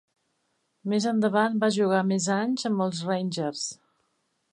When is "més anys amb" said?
2.13-2.85